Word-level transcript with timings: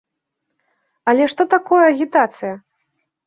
Але 1.11 1.27
што 1.33 1.41
такое 1.55 1.83
агітацыя? 1.91 2.53